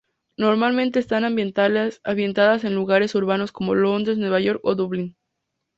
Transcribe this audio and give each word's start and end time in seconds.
Normalmente 0.35 0.97
están 0.97 1.25
ambientadas 1.25 2.63
en 2.63 2.73
lugares 2.73 3.13
urbanos 3.13 3.51
como 3.51 3.75
Londres, 3.75 4.17
Nueva 4.17 4.39
York 4.39 4.59
o 4.63 4.73
Dublín. 4.73 5.15